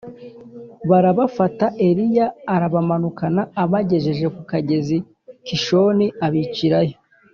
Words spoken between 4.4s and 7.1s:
kagezi Kishoni, abicirayo